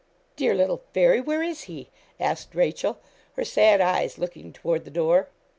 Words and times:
'Dear 0.35 0.55
little 0.55 0.81
Fairy 0.95 1.21
where 1.21 1.43
is 1.43 1.65
he?' 1.69 1.89
asked 2.19 2.55
Rachel, 2.55 2.97
her 3.33 3.45
sad 3.45 3.81
eyes 3.81 4.17
looking 4.17 4.51
toward 4.51 4.83
the 4.83 4.89
door. 4.89 5.29